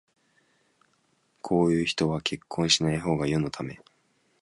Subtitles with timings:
[1.43, 3.79] こういう人は結婚しないほうが世のため